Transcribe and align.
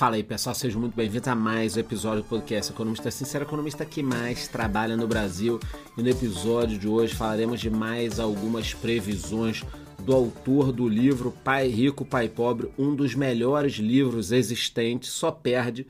Fala 0.00 0.16
aí 0.16 0.22
pessoal, 0.22 0.54
sejam 0.54 0.80
muito 0.80 0.96
bem-vindos 0.96 1.28
a 1.28 1.34
mais 1.34 1.76
um 1.76 1.80
episódio 1.80 2.22
do 2.22 2.26
podcast 2.30 2.72
Economista 2.72 3.10
Sincero, 3.10 3.44
economista 3.44 3.84
que 3.84 4.02
mais 4.02 4.48
trabalha 4.48 4.96
no 4.96 5.06
Brasil. 5.06 5.60
E 5.94 6.02
no 6.02 6.08
episódio 6.08 6.78
de 6.78 6.88
hoje 6.88 7.14
falaremos 7.14 7.60
de 7.60 7.68
mais 7.68 8.18
algumas 8.18 8.72
previsões 8.72 9.62
do 9.98 10.14
autor 10.14 10.72
do 10.72 10.88
livro 10.88 11.34
Pai 11.44 11.68
Rico, 11.68 12.02
Pai 12.02 12.30
Pobre, 12.30 12.70
um 12.78 12.94
dos 12.94 13.14
melhores 13.14 13.74
livros 13.74 14.32
existentes, 14.32 15.10
só 15.10 15.30
perde 15.30 15.86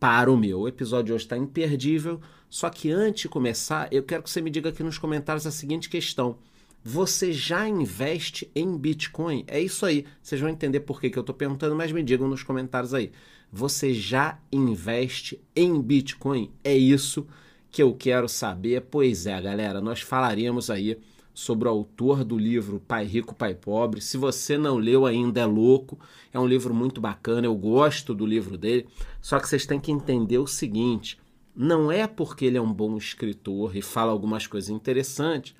para 0.00 0.32
o 0.32 0.36
meu. 0.36 0.62
O 0.62 0.68
episódio 0.68 1.04
de 1.04 1.12
hoje 1.12 1.24
está 1.26 1.36
imperdível, 1.36 2.20
só 2.50 2.68
que 2.68 2.90
antes 2.90 3.22
de 3.22 3.28
começar, 3.28 3.86
eu 3.92 4.02
quero 4.02 4.24
que 4.24 4.30
você 4.30 4.40
me 4.40 4.50
diga 4.50 4.70
aqui 4.70 4.82
nos 4.82 4.98
comentários 4.98 5.46
a 5.46 5.52
seguinte 5.52 5.88
questão. 5.88 6.38
Você 6.86 7.32
já 7.32 7.66
investe 7.66 8.50
em 8.54 8.76
Bitcoin? 8.76 9.42
É 9.46 9.58
isso 9.58 9.86
aí. 9.86 10.04
Vocês 10.20 10.38
vão 10.38 10.50
entender 10.50 10.80
por 10.80 11.00
que, 11.00 11.08
que 11.08 11.18
eu 11.18 11.22
estou 11.22 11.34
perguntando, 11.34 11.74
mas 11.74 11.90
me 11.90 12.02
digam 12.02 12.28
nos 12.28 12.42
comentários 12.42 12.92
aí. 12.92 13.10
Você 13.50 13.94
já 13.94 14.38
investe 14.52 15.40
em 15.56 15.80
Bitcoin? 15.80 16.52
É 16.62 16.76
isso 16.76 17.26
que 17.70 17.82
eu 17.82 17.94
quero 17.94 18.28
saber. 18.28 18.82
Pois 18.82 19.26
é, 19.26 19.40
galera, 19.40 19.80
nós 19.80 20.02
falaremos 20.02 20.68
aí 20.68 20.98
sobre 21.32 21.68
o 21.68 21.70
autor 21.70 22.22
do 22.22 22.36
livro 22.36 22.78
Pai 22.78 23.06
Rico, 23.06 23.34
Pai 23.34 23.54
Pobre. 23.54 24.02
Se 24.02 24.18
você 24.18 24.58
não 24.58 24.76
leu 24.76 25.06
ainda, 25.06 25.40
é 25.40 25.46
louco. 25.46 25.98
É 26.34 26.38
um 26.38 26.46
livro 26.46 26.74
muito 26.74 27.00
bacana, 27.00 27.46
eu 27.46 27.54
gosto 27.56 28.14
do 28.14 28.26
livro 28.26 28.58
dele. 28.58 28.86
Só 29.22 29.40
que 29.40 29.48
vocês 29.48 29.64
têm 29.64 29.80
que 29.80 29.90
entender 29.90 30.36
o 30.36 30.46
seguinte: 30.46 31.18
não 31.56 31.90
é 31.90 32.06
porque 32.06 32.44
ele 32.44 32.58
é 32.58 32.62
um 32.62 32.74
bom 32.74 32.98
escritor 32.98 33.74
e 33.74 33.80
fala 33.80 34.12
algumas 34.12 34.46
coisas 34.46 34.68
interessantes 34.68 35.54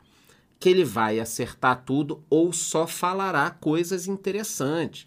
que 0.64 0.70
ele 0.70 0.82
vai 0.82 1.20
acertar 1.20 1.84
tudo 1.84 2.24
ou 2.30 2.50
só 2.50 2.86
falará 2.86 3.50
coisas 3.50 4.08
interessantes. 4.08 5.06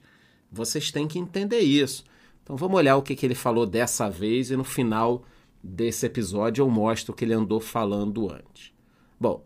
Vocês 0.51 0.91
têm 0.91 1.07
que 1.07 1.17
entender 1.17 1.61
isso. 1.61 2.03
Então 2.43 2.55
vamos 2.55 2.77
olhar 2.77 2.95
o 2.95 3.01
que, 3.01 3.15
que 3.15 3.25
ele 3.25 3.33
falou 3.33 3.65
dessa 3.65 4.07
vez 4.07 4.51
e 4.51 4.55
no 4.55 4.63
final 4.63 5.23
desse 5.63 6.05
episódio 6.05 6.61
eu 6.61 6.69
mostro 6.69 7.11
o 7.11 7.15
que 7.15 7.25
ele 7.25 7.33
andou 7.33 7.59
falando 7.59 8.31
antes. 8.31 8.71
Bom, 9.19 9.43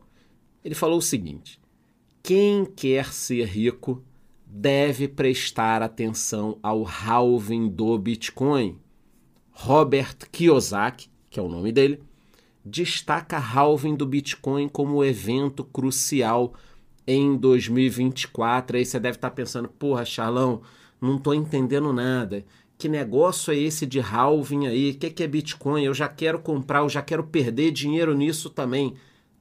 ele 0.65 0.75
falou 0.75 0.97
o 0.97 1.01
seguinte: 1.01 1.57
quem 2.21 2.65
quer 2.65 3.13
ser 3.13 3.45
rico 3.45 4.03
deve 4.45 5.07
prestar 5.07 5.81
atenção 5.81 6.59
ao 6.61 6.83
halving 6.83 7.69
do 7.69 7.97
Bitcoin. 7.97 8.77
Robert 9.49 10.17
Kiyosaki, 10.29 11.09
que 11.29 11.39
é 11.39 11.41
o 11.41 11.47
nome 11.47 11.71
dele, 11.71 12.03
destaca 12.63 13.37
halving 13.37 13.95
do 13.95 14.05
Bitcoin 14.05 14.69
como 14.69 15.03
evento 15.03 15.63
crucial 15.63 16.53
em 17.05 17.35
2024. 17.35 18.77
Aí 18.77 18.85
você 18.85 18.99
deve 18.99 19.17
estar 19.17 19.31
pensando, 19.31 19.67
porra, 19.67 20.05
Charlão, 20.05 20.61
não 20.99 21.17
estou 21.17 21.33
entendendo 21.33 21.91
nada. 21.91 22.45
Que 22.77 22.87
negócio 22.87 23.53
é 23.53 23.57
esse 23.57 23.85
de 23.85 23.99
halving 23.99 24.67
aí? 24.67 24.91
O 24.91 24.95
que, 24.95 25.09
que 25.09 25.23
é 25.23 25.27
Bitcoin? 25.27 25.83
Eu 25.83 25.93
já 25.93 26.07
quero 26.07 26.39
comprar, 26.39 26.79
eu 26.79 26.89
já 26.89 27.01
quero 27.01 27.23
perder 27.23 27.71
dinheiro 27.71 28.15
nisso 28.15 28.49
também. 28.49 28.95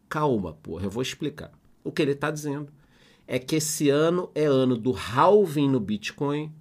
Calma, 0.09 0.55
porra, 0.63 0.85
eu 0.85 0.91
vou 0.91 1.03
explicar. 1.03 1.51
O 1.83 1.91
que 1.91 2.03
ele 2.03 2.13
está 2.13 2.31
dizendo 2.31 2.69
é 3.27 3.39
que 3.39 3.57
esse 3.57 3.89
ano 3.89 4.31
é 4.35 4.45
ano 4.45 4.77
do 4.77 4.93
halving 4.93 5.69
no 5.69 5.81
Bitcoin 5.81 6.53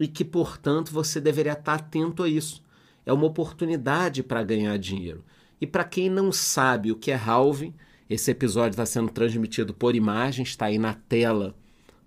e 0.00 0.08
que, 0.08 0.24
portanto, 0.24 0.90
você 0.92 1.20
deveria 1.20 1.52
estar 1.52 1.74
atento 1.74 2.22
a 2.22 2.28
isso. 2.28 2.62
É 3.04 3.12
uma 3.12 3.26
oportunidade 3.26 4.22
para 4.22 4.42
ganhar 4.42 4.76
dinheiro. 4.78 5.24
E 5.60 5.66
para 5.66 5.84
quem 5.84 6.08
não 6.08 6.30
sabe 6.30 6.92
o 6.92 6.96
que 6.96 7.10
é 7.10 7.16
halving, 7.16 7.74
esse 8.08 8.30
episódio 8.30 8.70
está 8.70 8.86
sendo 8.86 9.10
transmitido 9.10 9.74
por 9.74 9.94
imagem, 9.94 10.42
está 10.42 10.66
aí 10.66 10.78
na 10.78 10.94
tela 10.94 11.54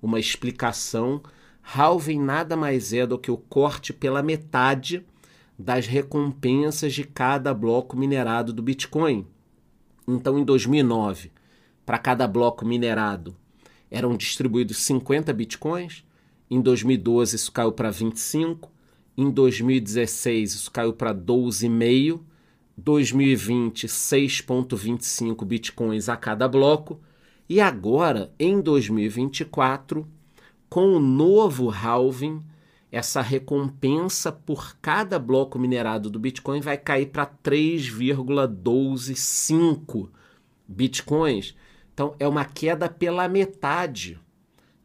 uma 0.01 0.19
explicação. 0.19 1.21
Halving 1.61 2.19
nada 2.19 2.57
mais 2.57 2.91
é 2.91 3.05
do 3.05 3.19
que 3.19 3.29
o 3.29 3.37
corte 3.37 3.93
pela 3.93 4.23
metade 4.23 5.05
das 5.57 5.85
recompensas 5.85 6.93
de 6.93 7.03
cada 7.03 7.53
bloco 7.53 7.95
minerado 7.95 8.51
do 8.51 8.63
Bitcoin. 8.63 9.27
Então, 10.07 10.39
em 10.39 10.43
2009, 10.43 11.31
para 11.85 11.99
cada 11.99 12.27
bloco 12.27 12.65
minerado 12.65 13.35
eram 13.91 14.15
distribuídos 14.15 14.77
50 14.77 15.33
bitcoins. 15.33 16.05
Em 16.49 16.61
2012, 16.61 17.35
isso 17.35 17.51
caiu 17.51 17.73
para 17.73 17.91
25. 17.91 18.71
Em 19.17 19.29
2016, 19.29 20.53
isso 20.53 20.71
caiu 20.71 20.93
para 20.93 21.13
12,5. 21.13 22.21
2020, 22.77 23.87
6,25 23.87 25.45
bitcoins 25.45 26.09
a 26.09 26.15
cada 26.15 26.47
bloco. 26.47 26.99
E 27.47 27.59
agora, 27.59 28.31
em 28.39 28.61
2024, 28.61 30.07
com 30.69 30.93
o 30.93 30.99
novo 30.99 31.69
halving, 31.69 32.41
essa 32.91 33.21
recompensa 33.21 34.31
por 34.31 34.75
cada 34.81 35.17
bloco 35.17 35.57
minerado 35.57 36.09
do 36.09 36.19
Bitcoin 36.19 36.59
vai 36.59 36.77
cair 36.77 37.05
para 37.07 37.25
3,125 37.25 40.11
Bitcoins. 40.67 41.55
Então 41.93 42.13
é 42.19 42.27
uma 42.27 42.43
queda 42.43 42.89
pela 42.89 43.29
metade. 43.29 44.19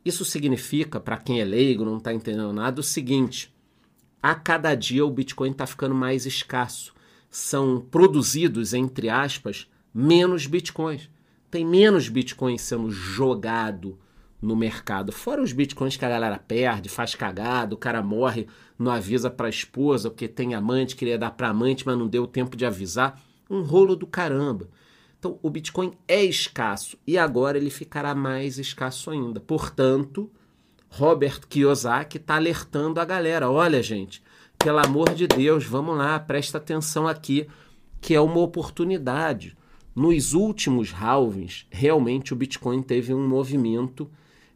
Isso 0.04 0.24
significa, 0.24 1.00
para 1.00 1.16
quem 1.16 1.40
é 1.40 1.44
leigo, 1.44 1.84
não 1.84 1.96
está 1.96 2.14
entendendo 2.14 2.52
nada, 2.52 2.80
o 2.80 2.84
seguinte: 2.84 3.52
a 4.22 4.36
cada 4.36 4.72
dia 4.74 5.04
o 5.04 5.10
Bitcoin 5.10 5.50
está 5.50 5.66
ficando 5.66 5.94
mais 5.94 6.26
escasso. 6.26 6.94
São 7.30 7.80
produzidos, 7.80 8.72
entre 8.74 9.08
aspas, 9.08 9.68
menos 9.92 10.46
Bitcoins. 10.46 11.10
Tem 11.50 11.64
menos 11.64 12.08
Bitcoins 12.08 12.62
sendo 12.62 12.90
jogado 12.90 13.98
no 14.40 14.54
mercado. 14.54 15.12
Fora 15.12 15.42
os 15.42 15.52
bitcoins 15.52 15.96
que 15.96 16.04
a 16.04 16.08
galera 16.08 16.38
perde, 16.38 16.88
faz 16.88 17.14
cagada, 17.14 17.74
o 17.74 17.78
cara 17.78 18.02
morre, 18.02 18.46
não 18.78 18.92
avisa 18.92 19.30
para 19.30 19.46
a 19.46 19.50
esposa 19.50 20.10
porque 20.10 20.28
tem 20.28 20.54
amante, 20.54 20.96
queria 20.96 21.18
dar 21.18 21.32
para 21.32 21.48
amante, 21.48 21.84
mas 21.86 21.98
não 21.98 22.06
deu 22.06 22.26
tempo 22.26 22.56
de 22.56 22.64
avisar. 22.66 23.20
Um 23.48 23.62
rolo 23.62 23.96
do 23.96 24.06
caramba. 24.06 24.68
Então, 25.18 25.38
o 25.42 25.50
Bitcoin 25.50 25.92
é 26.06 26.22
escasso 26.24 26.98
e 27.06 27.16
agora 27.16 27.56
ele 27.56 27.70
ficará 27.70 28.14
mais 28.14 28.58
escasso 28.58 29.10
ainda. 29.10 29.40
Portanto, 29.40 30.30
Robert 30.88 31.40
Kiyosaki 31.48 32.18
está 32.18 32.36
alertando 32.36 33.00
a 33.00 33.04
galera: 33.04 33.50
olha, 33.50 33.82
gente, 33.82 34.22
pelo 34.58 34.78
amor 34.78 35.14
de 35.14 35.26
Deus, 35.26 35.64
vamos 35.64 35.96
lá, 35.96 36.18
presta 36.18 36.58
atenção 36.58 37.06
aqui, 37.06 37.46
que 38.00 38.14
é 38.14 38.20
uma 38.20 38.40
oportunidade. 38.40 39.56
Nos 39.94 40.34
últimos 40.34 40.92
halvings, 40.92 41.66
realmente 41.70 42.32
o 42.32 42.36
Bitcoin 42.36 42.82
teve 42.82 43.14
um 43.14 43.26
movimento 43.26 44.10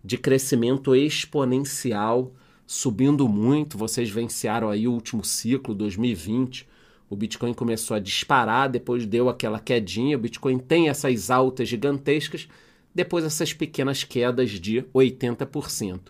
de 0.05 0.19
crescimento 0.19 0.95
exponencial, 0.95 2.33
subindo 2.67 3.29
muito. 3.29 3.79
Vocês 3.79 4.11
venciaram 4.11 4.69
aí 4.69 4.87
o 4.87 4.93
último 4.93 5.25
ciclo, 5.25 5.75
2020. 5.75 6.69
O 7.09 7.17
Bitcoin 7.17 7.53
começou 7.55 7.97
a 7.97 8.01
disparar, 8.01 8.69
depois 8.71 9.05
deu 9.07 9.29
aquela 9.29 9.59
quedinha. 9.59 10.17
O 10.17 10.21
Bitcoin 10.21 10.59
tem 10.59 10.89
essas 10.89 11.31
altas 11.31 11.69
gigantescas, 11.69 12.49
depois 12.95 13.25
essas 13.25 13.53
pequenas 13.53 14.05
quedas 14.05 14.51
de 14.51 14.83
80%. 14.95 16.01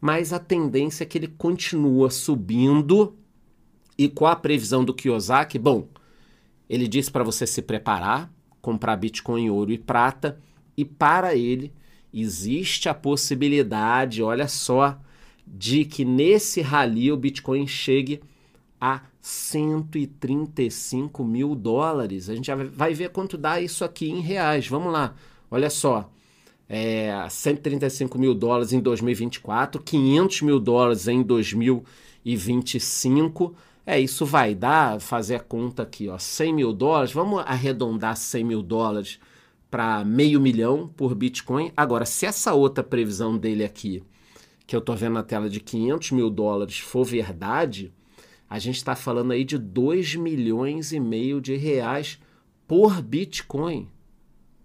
Mas 0.00 0.32
a 0.32 0.38
tendência 0.38 1.04
é 1.04 1.06
que 1.06 1.18
ele 1.18 1.28
continua 1.28 2.10
subindo. 2.10 3.14
E 4.00 4.08
com 4.08 4.26
a 4.26 4.34
previsão 4.34 4.82
do 4.82 4.94
Kiyosaki, 4.94 5.58
bom, 5.58 5.86
ele 6.70 6.88
disse 6.88 7.10
para 7.10 7.22
você 7.22 7.46
se 7.46 7.60
preparar, 7.60 8.32
comprar 8.62 8.96
Bitcoin, 8.96 9.50
ouro 9.50 9.72
e 9.72 9.76
prata, 9.76 10.40
e 10.74 10.86
para 10.86 11.36
ele 11.36 11.70
existe 12.10 12.88
a 12.88 12.94
possibilidade, 12.94 14.22
olha 14.22 14.48
só, 14.48 14.98
de 15.46 15.84
que 15.84 16.02
nesse 16.02 16.62
rally 16.62 17.12
o 17.12 17.16
Bitcoin 17.18 17.66
chegue 17.66 18.22
a 18.80 19.02
135 19.20 21.22
mil 21.22 21.54
dólares. 21.54 22.30
A 22.30 22.34
gente 22.34 22.46
já 22.46 22.54
vai 22.54 22.94
ver 22.94 23.10
quanto 23.10 23.36
dá 23.36 23.60
isso 23.60 23.84
aqui 23.84 24.08
em 24.08 24.22
reais. 24.22 24.66
Vamos 24.66 24.90
lá, 24.90 25.14
olha 25.50 25.68
só. 25.68 26.10
É, 26.66 27.26
135 27.28 28.18
mil 28.18 28.34
dólares 28.34 28.72
em 28.72 28.80
2024, 28.80 29.82
500 29.82 30.40
mil 30.40 30.58
dólares 30.58 31.06
em 31.06 31.22
2025. 31.22 33.54
É, 33.92 33.98
isso 33.98 34.24
vai 34.24 34.54
dar, 34.54 35.00
fazer 35.00 35.34
a 35.34 35.40
conta 35.40 35.82
aqui, 35.82 36.08
ó, 36.08 36.16
100 36.16 36.54
mil 36.54 36.72
dólares. 36.72 37.12
Vamos 37.12 37.42
arredondar 37.44 38.16
100 38.16 38.44
mil 38.44 38.62
dólares 38.62 39.18
para 39.68 40.04
meio 40.04 40.40
milhão 40.40 40.86
por 40.86 41.12
Bitcoin. 41.12 41.72
Agora, 41.76 42.06
se 42.06 42.24
essa 42.24 42.54
outra 42.54 42.84
previsão 42.84 43.36
dele 43.36 43.64
aqui, 43.64 44.00
que 44.64 44.76
eu 44.76 44.78
estou 44.78 44.94
vendo 44.94 45.14
na 45.14 45.24
tela 45.24 45.50
de 45.50 45.58
500 45.58 46.12
mil 46.12 46.30
dólares, 46.30 46.78
for 46.78 47.04
verdade, 47.04 47.92
a 48.48 48.60
gente 48.60 48.76
está 48.76 48.94
falando 48.94 49.32
aí 49.32 49.42
de 49.42 49.58
2 49.58 50.14
milhões 50.14 50.92
e 50.92 51.00
meio 51.00 51.40
de 51.40 51.56
reais 51.56 52.16
por 52.68 53.02
Bitcoin. 53.02 53.88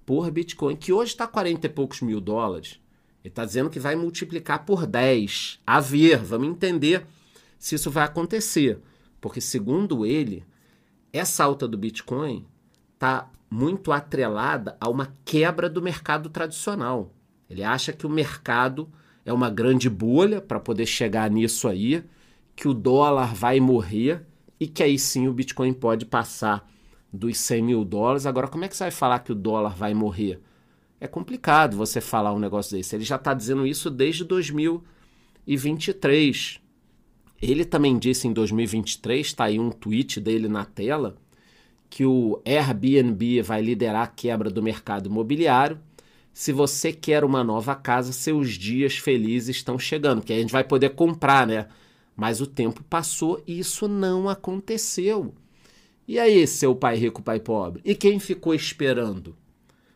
Por 0.06 0.30
Bitcoin, 0.30 0.75
que 0.75 0.94
hoje 0.94 1.13
está 1.13 1.25
40 1.25 1.66
e 1.66 1.69
poucos 1.72 2.01
mil 2.01 2.22
dólares. 2.22 2.80
Ele 3.24 3.31
está 3.31 3.44
dizendo 3.44 3.72
que 3.72 3.80
vai 3.80 3.95
multiplicar 3.95 4.68
por 4.68 4.86
10. 4.86 5.62
A 5.66 5.80
ver, 5.80 6.19
vamos 6.19 6.50
entender 6.50 7.07
se 7.57 7.74
isso 7.74 7.89
vai 7.89 8.04
acontecer. 8.04 8.80
Porque, 9.25 9.42
segundo 9.42 10.06
ele, 10.06 10.45
essa 11.12 11.44
alta 11.44 11.68
do 11.68 11.80
Bitcoin 11.80 12.45
está 12.94 13.27
muito 13.50 13.92
atrelada 13.92 14.77
a 14.80 14.88
uma 14.88 15.18
quebra 15.25 15.68
do 15.68 15.81
mercado 15.81 16.30
tradicional. 16.30 17.12
Ele 17.50 17.63
acha 17.63 17.92
que 17.92 18.06
o 18.06 18.10
mercado 18.10 18.88
é 19.25 19.33
uma 19.33 19.50
grande 19.50 19.89
bolha 19.89 20.39
para 20.39 20.60
poder 20.60 20.86
chegar 20.86 21.27
nisso 21.31 21.68
aí, 21.68 22.04
que 22.56 22.68
o 22.68 22.74
dólar 22.74 23.33
vai 23.33 23.60
morrer 23.60 24.24
e 24.60 24.68
que 24.68 24.83
aí 24.83 25.00
sim 25.00 25.27
o 25.27 25.33
Bitcoin 25.33 25.74
pode 25.74 26.06
passar 26.06 26.72
dos 27.12 27.39
100 27.39 27.63
mil 27.63 27.83
dólares. 27.83 28.27
Agora, 28.27 28.48
como 28.48 28.63
é 28.63 28.68
que 28.68 28.77
você 28.77 28.83
vai 28.83 28.92
falar 28.92 29.22
que 29.22 29.31
o 29.31 29.36
dólar 29.36 29.75
vai 29.75 29.95
morrer? 29.95 30.39
É 31.00 31.07
complicado 31.07 31.75
você 31.75 32.00
falar 32.00 32.31
um 32.31 32.38
negócio 32.38 32.77
desse. 32.77 32.95
Ele 32.95 33.04
já 33.04 33.16
está 33.16 33.33
dizendo 33.33 33.66
isso 33.66 33.89
desde 33.89 34.24
2023. 34.24 36.63
Ele 37.42 37.66
também 37.66 37.98
disse 37.98 38.28
em 38.28 38.34
2023, 38.34 39.26
está 39.26 39.46
aí 39.46 39.60
um 39.60 39.70
tweet 39.70 40.20
dele 40.20 40.48
na 40.48 40.66
tela, 40.66 41.18
que 41.90 42.06
o 42.06 42.42
Airbnb 42.46 43.42
vai 43.42 43.62
liderar 43.62 44.04
a 44.04 44.08
quebra 44.08 44.50
do 44.50 44.64
mercado 44.64 45.08
imobiliário. 45.08 45.80
Se 46.34 46.52
você 46.52 46.92
quer 46.92 47.24
uma 47.24 47.44
nova 47.44 47.76
casa, 47.76 48.12
seus 48.12 48.52
dias 48.54 48.98
felizes 48.98 49.56
estão 49.56 49.80
chegando, 49.80 50.22
que 50.22 50.34
a 50.34 50.38
gente 50.38 50.52
vai 50.52 50.64
poder 50.64 50.90
comprar, 50.90 51.48
né? 51.48 51.68
Mas 52.16 52.42
o 52.42 52.48
tempo 52.48 52.84
passou 52.84 53.42
e 53.46 53.60
isso 53.60 53.88
não 53.88 54.28
aconteceu. 54.28 55.34
E 56.08 56.20
aí, 56.20 56.46
seu 56.46 56.76
pai 56.76 56.98
rico, 56.98 57.22
pai 57.22 57.40
pobre? 57.40 57.82
E 57.84 57.96
quem 57.96 58.20
ficou 58.20 58.54
esperando? 58.54 59.36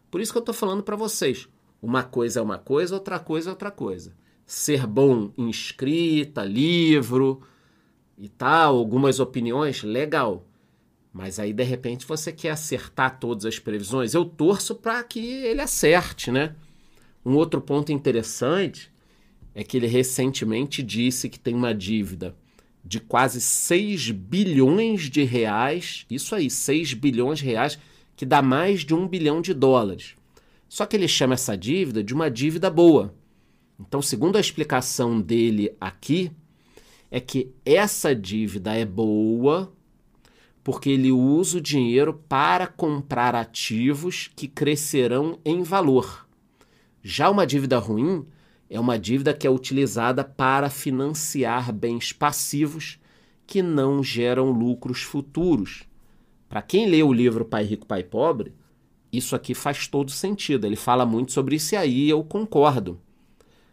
Por 0.09 0.21
isso 0.21 0.31
que 0.31 0.37
eu 0.37 0.41
estou 0.41 0.55
falando 0.55 0.83
para 0.83 0.95
vocês. 0.95 1.47
Uma 1.81 2.03
coisa 2.03 2.39
é 2.39 2.43
uma 2.43 2.57
coisa, 2.57 2.95
outra 2.95 3.19
coisa 3.19 3.49
é 3.49 3.51
outra 3.51 3.71
coisa. 3.71 4.13
Ser 4.49 4.87
bom 4.87 5.31
em 5.37 5.47
escrita, 5.47 6.43
livro 6.43 7.39
e 8.17 8.27
tal, 8.27 8.77
algumas 8.77 9.19
opiniões, 9.19 9.83
legal. 9.83 10.43
Mas 11.13 11.37
aí, 11.37 11.53
de 11.53 11.61
repente, 11.61 12.03
você 12.03 12.31
quer 12.31 12.49
acertar 12.49 13.19
todas 13.19 13.45
as 13.45 13.59
previsões. 13.59 14.15
Eu 14.15 14.25
torço 14.25 14.73
para 14.73 15.03
que 15.03 15.19
ele 15.19 15.61
acerte, 15.61 16.31
né? 16.31 16.55
Um 17.23 17.35
outro 17.35 17.61
ponto 17.61 17.91
interessante 17.91 18.91
é 19.53 19.63
que 19.63 19.77
ele 19.77 19.85
recentemente 19.85 20.81
disse 20.81 21.29
que 21.29 21.39
tem 21.39 21.53
uma 21.53 21.71
dívida 21.71 22.35
de 22.83 22.99
quase 22.99 23.39
6 23.39 24.09
bilhões 24.09 25.11
de 25.11 25.21
reais, 25.21 26.07
isso 26.09 26.33
aí, 26.33 26.49
6 26.49 26.95
bilhões 26.95 27.37
de 27.37 27.45
reais, 27.45 27.77
que 28.15 28.25
dá 28.25 28.41
mais 28.41 28.83
de 28.83 28.95
um 28.95 29.07
bilhão 29.07 29.43
de 29.43 29.53
dólares. 29.53 30.15
Só 30.67 30.87
que 30.87 30.95
ele 30.95 31.07
chama 31.07 31.35
essa 31.35 31.55
dívida 31.55 32.03
de 32.03 32.15
uma 32.15 32.31
dívida 32.31 32.67
boa. 32.71 33.13
Então, 33.79 34.01
segundo 34.01 34.35
a 34.35 34.41
explicação 34.41 35.21
dele 35.21 35.75
aqui, 35.79 36.31
é 37.09 37.19
que 37.19 37.51
essa 37.65 38.13
dívida 38.13 38.75
é 38.75 38.85
boa 38.85 39.71
porque 40.63 40.89
ele 40.89 41.11
usa 41.11 41.57
o 41.57 41.61
dinheiro 41.61 42.13
para 42.27 42.67
comprar 42.67 43.33
ativos 43.33 44.29
que 44.35 44.47
crescerão 44.47 45.39
em 45.43 45.63
valor. 45.63 46.27
Já 47.01 47.29
uma 47.29 47.47
dívida 47.47 47.79
ruim 47.79 48.25
é 48.69 48.79
uma 48.79 48.99
dívida 48.99 49.33
que 49.33 49.47
é 49.47 49.49
utilizada 49.49 50.23
para 50.23 50.69
financiar 50.69 51.73
bens 51.73 52.13
passivos 52.13 52.99
que 53.47 53.63
não 53.63 54.03
geram 54.03 54.51
lucros 54.51 55.01
futuros. 55.01 55.85
Para 56.47 56.61
quem 56.61 56.87
lê 56.87 57.01
o 57.01 57.13
livro 57.13 57.45
Pai 57.45 57.63
Rico, 57.63 57.87
Pai 57.87 58.03
Pobre, 58.03 58.53
isso 59.11 59.35
aqui 59.35 59.55
faz 59.55 59.87
todo 59.87 60.11
sentido. 60.11 60.67
Ele 60.67 60.75
fala 60.75 61.05
muito 61.05 61.31
sobre 61.31 61.55
isso 61.55 61.73
e 61.73 61.77
aí 61.77 62.09
eu 62.09 62.23
concordo. 62.23 62.99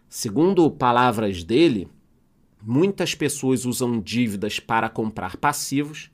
Segundo 0.08 0.70
palavras 0.70 1.42
dele, 1.42 1.88
muitas 2.62 3.14
pessoas 3.14 3.64
usam 3.64 4.00
dívidas 4.00 4.60
para 4.60 4.88
comprar 4.88 5.36
passivos. 5.36 6.10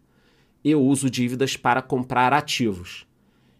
Eu 0.64 0.82
uso 0.82 1.10
dívidas 1.10 1.56
para 1.56 1.82
comprar 1.82 2.32
ativos. 2.32 3.06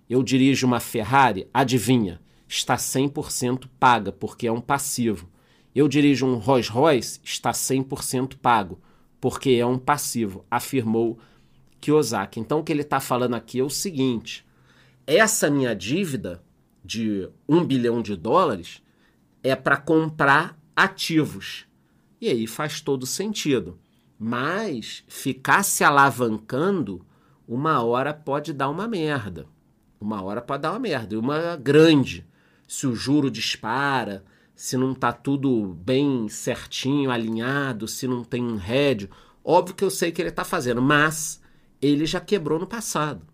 Eu 0.08 0.22
dirijo 0.22 0.66
uma 0.66 0.80
Ferrari, 0.80 1.48
adivinha? 1.52 2.20
está 2.54 2.76
100% 2.76 3.66
paga, 3.80 4.12
porque 4.12 4.46
é 4.46 4.52
um 4.52 4.60
passivo. 4.60 5.28
Eu 5.74 5.88
dirijo 5.88 6.26
um 6.26 6.36
Rolls 6.36 6.70
Royce, 6.70 7.18
está 7.24 7.50
100% 7.50 8.36
pago, 8.36 8.78
porque 9.20 9.52
é 9.52 9.64
um 9.64 9.78
passivo, 9.78 10.44
afirmou 10.50 11.18
Kiyosaki. 11.80 12.38
Então 12.38 12.60
o 12.60 12.64
que 12.64 12.70
ele 12.70 12.82
está 12.82 13.00
falando 13.00 13.34
aqui 13.34 13.58
é 13.58 13.64
o 13.64 13.70
seguinte: 13.70 14.44
essa 15.06 15.50
minha 15.50 15.74
dívida 15.74 16.42
de 16.84 17.28
um 17.48 17.64
bilhão 17.64 18.02
de 18.02 18.16
dólares 18.16 18.81
é 19.42 19.54
para 19.56 19.76
comprar 19.76 20.58
ativos. 20.74 21.66
E 22.20 22.28
aí 22.28 22.46
faz 22.46 22.80
todo 22.80 23.06
sentido. 23.06 23.78
Mas 24.18 25.02
ficar 25.08 25.62
se 25.64 25.82
alavancando, 25.82 27.04
uma 27.46 27.82
hora 27.82 28.14
pode 28.14 28.52
dar 28.52 28.68
uma 28.68 28.86
merda. 28.86 29.46
Uma 30.00 30.22
hora 30.22 30.40
pode 30.40 30.62
dar 30.62 30.70
uma 30.70 30.78
merda, 30.78 31.14
e 31.14 31.18
uma 31.18 31.56
grande 31.56 32.26
se 32.72 32.86
o 32.86 32.94
juro 32.94 33.30
dispara, 33.30 34.24
se 34.54 34.78
não 34.78 34.92
está 34.92 35.12
tudo 35.12 35.74
bem 35.84 36.26
certinho, 36.30 37.10
alinhado, 37.10 37.86
se 37.86 38.06
não 38.06 38.24
tem 38.24 38.42
um 38.42 38.56
rédio. 38.56 39.10
Óbvio 39.44 39.74
que 39.74 39.84
eu 39.84 39.90
sei 39.90 40.10
que 40.10 40.22
ele 40.22 40.30
está 40.30 40.42
fazendo, 40.42 40.80
mas 40.80 41.42
ele 41.82 42.06
já 42.06 42.18
quebrou 42.18 42.58
no 42.58 42.66
passado. 42.66 43.26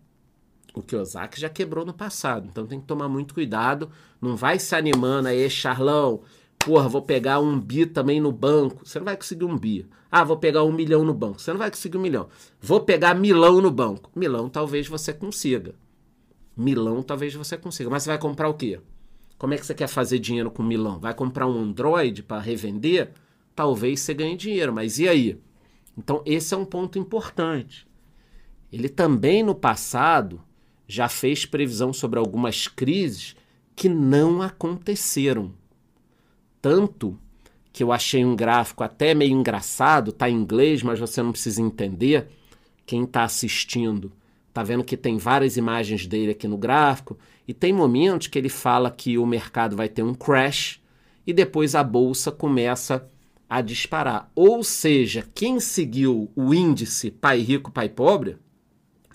O 0.73 0.81
Kiyosaki 0.81 1.39
já 1.39 1.49
quebrou 1.49 1.85
no 1.85 1.93
passado, 1.93 2.47
então 2.49 2.65
tem 2.65 2.79
que 2.79 2.85
tomar 2.85 3.09
muito 3.09 3.33
cuidado. 3.33 3.89
Não 4.21 4.35
vai 4.35 4.59
se 4.59 4.75
animando 4.75 5.27
aí, 5.27 5.49
Charlão. 5.49 6.21
Porra, 6.59 6.89
vou 6.89 7.01
pegar 7.01 7.39
um 7.39 7.59
bi 7.59 7.85
também 7.85 8.19
no 8.19 8.31
banco. 8.31 8.85
Você 8.85 8.99
não 8.99 9.05
vai 9.05 9.15
conseguir 9.15 9.45
um 9.45 9.57
bi. 9.57 9.87
Ah, 10.11 10.23
vou 10.23 10.37
pegar 10.37 10.63
um 10.63 10.71
milhão 10.71 11.03
no 11.03 11.13
banco. 11.13 11.39
Você 11.39 11.51
não 11.51 11.57
vai 11.57 11.71
conseguir 11.71 11.97
um 11.97 12.01
milhão. 12.01 12.27
Vou 12.61 12.81
pegar 12.81 13.13
milão 13.13 13.61
no 13.61 13.71
banco. 13.71 14.11
Milão 14.15 14.49
talvez 14.49 14.87
você 14.87 15.13
consiga. 15.13 15.73
Milão 16.55 17.01
talvez 17.01 17.33
você 17.33 17.57
consiga. 17.57 17.89
Mas 17.89 18.03
você 18.03 18.09
vai 18.09 18.17
comprar 18.19 18.49
o 18.49 18.53
quê? 18.53 18.79
Como 19.37 19.53
é 19.53 19.57
que 19.57 19.65
você 19.65 19.73
quer 19.73 19.87
fazer 19.87 20.19
dinheiro 20.19 20.51
com 20.51 20.61
Milão? 20.61 20.99
Vai 20.99 21.13
comprar 21.13 21.47
um 21.47 21.57
Android 21.57 22.21
para 22.23 22.41
revender? 22.41 23.13
Talvez 23.55 24.01
você 24.01 24.13
ganhe 24.13 24.35
dinheiro, 24.35 24.73
mas 24.73 24.99
e 24.99 25.07
aí? 25.07 25.41
Então, 25.97 26.21
esse 26.25 26.53
é 26.53 26.57
um 26.57 26.65
ponto 26.65 26.99
importante. 26.99 27.87
Ele 28.71 28.89
também 28.89 29.41
no 29.41 29.55
passado 29.55 30.41
já 30.89 31.07
fez 31.07 31.45
previsão 31.45 31.93
sobre 31.93 32.19
algumas 32.19 32.67
crises 32.67 33.37
que 33.75 33.87
não 33.87 34.41
aconteceram. 34.41 35.53
Tanto 36.61 37.17
que 37.71 37.81
eu 37.81 37.93
achei 37.93 38.25
um 38.25 38.35
gráfico 38.35 38.83
até 38.83 39.13
meio 39.13 39.31
engraçado, 39.31 40.11
tá 40.11 40.29
em 40.29 40.35
inglês, 40.35 40.83
mas 40.83 40.99
você 40.99 41.23
não 41.23 41.31
precisa 41.31 41.61
entender. 41.61 42.27
Quem 42.85 43.03
está 43.03 43.23
assistindo 43.23 44.11
Tá 44.53 44.63
vendo 44.63 44.83
que 44.83 44.97
tem 44.97 45.17
várias 45.17 45.57
imagens 45.57 46.05
dele 46.07 46.31
aqui 46.31 46.47
no 46.47 46.57
gráfico 46.57 47.17
e 47.47 47.53
tem 47.53 47.71
momentos 47.71 48.27
que 48.27 48.37
ele 48.37 48.49
fala 48.49 48.89
que 48.91 49.17
o 49.17 49.25
mercado 49.25 49.75
vai 49.75 49.87
ter 49.87 50.03
um 50.03 50.13
crash 50.13 50.81
e 51.25 51.31
depois 51.31 51.75
a 51.75 51.83
bolsa 51.83 52.31
começa 52.31 53.07
a 53.49 53.61
disparar. 53.61 54.29
Ou 54.35 54.63
seja, 54.63 55.27
quem 55.33 55.59
seguiu 55.59 56.31
o 56.35 56.53
índice 56.53 57.11
pai 57.11 57.39
rico, 57.39 57.71
pai 57.71 57.89
pobre, 57.89 58.37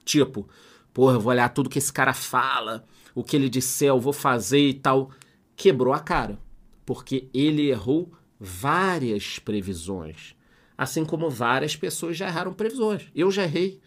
tipo, 0.04 0.49
porra, 0.95 1.17
eu 1.17 1.21
vou 1.21 1.33
olhar 1.33 1.49
tudo 1.49 1.69
que 1.69 1.79
esse 1.79 1.93
cara 1.93 2.15
fala, 2.15 2.87
o 3.15 3.25
que 3.25 3.37
ele 3.37 3.51
disser, 3.51 3.89
eu 3.89 4.01
vou 4.01 4.13
fazer 4.13 4.69
e 4.69 4.75
tal, 4.75 5.11
quebrou 5.57 5.93
a 5.93 5.99
cara, 5.99 6.39
porque 6.87 7.29
ele 7.35 7.69
errou 7.69 8.13
várias 8.39 9.39
previsões, 9.41 10.35
assim 10.79 11.05
como 11.05 11.29
várias 11.29 11.75
pessoas 11.77 12.17
já 12.17 12.29
erraram 12.29 12.55
previsões. 12.55 13.09
Eu 13.15 13.31
já 13.31 13.43
errei. 13.43 13.81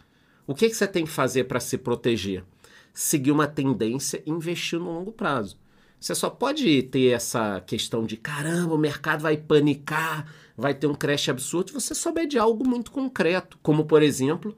O 0.46 0.54
que, 0.54 0.70
que 0.70 0.76
você 0.76 0.88
tem 0.88 1.06
que 1.06 1.12
fazer 1.12 1.46
para 1.46 1.60
se 1.60 1.78
proteger? 1.78 2.44
Seguir 2.94 3.32
uma 3.32 3.48
tendência 3.48 4.22
e 4.26 4.30
investir 4.30 4.80
no 4.80 4.92
longo 4.92 5.12
prazo. 5.12 5.58
Você 6.00 6.14
só 6.14 6.30
pode 6.30 6.84
ter 6.84 7.12
essa 7.12 7.62
questão 7.62 8.06
de 8.06 8.18
caramba, 8.18 8.76
o 8.76 8.78
mercado 8.78 9.22
vai 9.22 9.36
panicar, 9.36 10.32
vai 10.56 10.74
ter 10.74 10.88
um 10.88 10.94
crash 10.94 11.30
absurdo, 11.30 11.70
se 11.70 11.74
você 11.74 11.96
souber 11.96 12.28
de 12.28 12.38
algo 12.38 12.68
muito 12.68 12.92
concreto, 12.92 13.58
como 13.64 13.86
por 13.86 14.04
exemplo, 14.04 14.56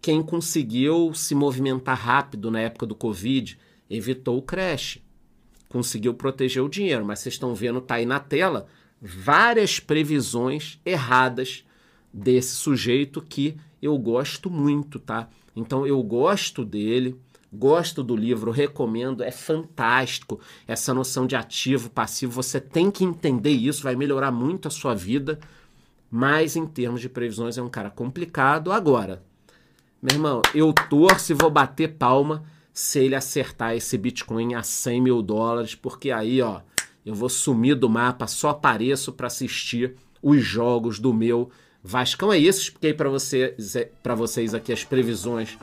quem 0.00 0.22
conseguiu 0.22 1.12
se 1.14 1.34
movimentar 1.34 1.98
rápido 1.98 2.50
na 2.50 2.60
época 2.60 2.86
do 2.86 2.94
Covid, 2.94 3.58
evitou 3.88 4.38
o 4.38 4.42
crash, 4.42 4.98
conseguiu 5.68 6.14
proteger 6.14 6.62
o 6.62 6.68
dinheiro. 6.68 7.04
Mas 7.04 7.20
vocês 7.20 7.34
estão 7.34 7.54
vendo, 7.54 7.80
tá 7.80 7.96
aí 7.96 8.06
na 8.06 8.20
tela, 8.20 8.66
várias 9.00 9.80
previsões 9.80 10.80
erradas 10.84 11.64
desse 12.12 12.54
sujeito 12.54 13.20
que 13.20 13.56
eu 13.82 13.96
gosto 13.98 14.50
muito, 14.50 14.98
tá? 14.98 15.28
Então 15.54 15.86
eu 15.86 16.02
gosto 16.02 16.64
dele, 16.64 17.18
gosto 17.52 18.02
do 18.02 18.16
livro, 18.16 18.50
recomendo, 18.50 19.22
é 19.22 19.30
fantástico 19.30 20.40
essa 20.66 20.92
noção 20.94 21.26
de 21.26 21.36
ativo, 21.36 21.90
passivo. 21.90 22.32
Você 22.32 22.60
tem 22.60 22.90
que 22.90 23.04
entender 23.04 23.50
isso, 23.50 23.82
vai 23.82 23.96
melhorar 23.96 24.30
muito 24.30 24.68
a 24.68 24.70
sua 24.70 24.94
vida. 24.94 25.38
Mas 26.10 26.54
em 26.56 26.66
termos 26.66 27.00
de 27.00 27.08
previsões 27.08 27.58
é 27.58 27.62
um 27.62 27.68
cara 27.68 27.90
complicado. 27.90 28.70
Agora, 28.70 29.22
meu 30.06 30.14
irmão, 30.14 30.42
eu 30.54 30.72
torço 30.72 31.32
e 31.32 31.34
vou 31.34 31.50
bater 31.50 31.94
palma 31.94 32.44
se 32.72 33.00
ele 33.00 33.16
acertar 33.16 33.74
esse 33.74 33.98
Bitcoin 33.98 34.54
a 34.54 34.62
100 34.62 35.00
mil 35.00 35.20
dólares, 35.20 35.74
porque 35.74 36.12
aí, 36.12 36.40
ó, 36.40 36.60
eu 37.04 37.12
vou 37.12 37.28
sumir 37.28 37.74
do 37.74 37.90
mapa, 37.90 38.28
só 38.28 38.50
apareço 38.50 39.12
para 39.12 39.26
assistir 39.26 39.96
os 40.22 40.44
jogos 40.44 41.00
do 41.00 41.12
meu 41.12 41.50
Vascão 41.88 42.32
é 42.32 42.38
isso, 42.38 42.62
expliquei 42.62 42.92
para 42.92 43.08
você, 43.08 43.54
vocês 44.16 44.54
aqui 44.54 44.72
as 44.72 44.82
previsões 44.82 45.56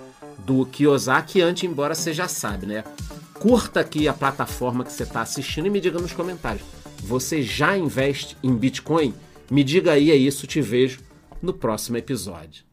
do 0.46 0.66
Kiyosaki 0.66 1.42
antes, 1.42 1.66
embora 1.66 1.94
você 1.94 2.14
já 2.14 2.30
sabe, 2.30 2.66
né? 2.66 2.86
Curta 3.34 3.82
aqui 3.82 4.08
a 4.08 4.14
plataforma 4.14 4.86
que 4.86 4.94
você 4.94 5.04
está 5.04 5.20
assistindo 5.20 5.68
e 5.68 5.70
me 5.70 5.82
diga 5.82 6.00
nos 6.00 6.14
comentários. 6.14 6.66
Você 7.00 7.42
já 7.42 7.78
investe 7.78 8.38
em 8.42 8.56
Bitcoin? 8.56 9.14
Me 9.52 9.66
diga 9.66 9.92
aí, 9.92 10.12
é 10.12 10.16
isso, 10.16 10.48
te 10.48 10.62
vejo 10.62 11.02
no 11.42 11.54
próximo 11.54 11.98
episódio. 11.98 12.64